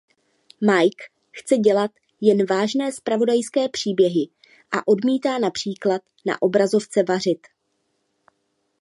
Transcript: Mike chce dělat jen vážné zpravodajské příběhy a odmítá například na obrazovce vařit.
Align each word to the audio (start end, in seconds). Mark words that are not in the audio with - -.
Mike 0.61 1.03
chce 1.31 1.57
dělat 1.57 1.91
jen 2.21 2.45
vážné 2.45 2.91
zpravodajské 2.91 3.69
příběhy 3.69 4.29
a 4.71 4.87
odmítá 4.87 5.37
například 5.39 6.01
na 6.25 6.41
obrazovce 6.41 7.03
vařit. 7.03 7.47